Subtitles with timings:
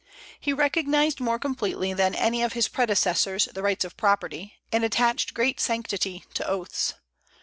[0.39, 5.35] He recognized more completely than any of his predecessors the rights of property, and attached
[5.35, 6.95] great sanctity to oaths.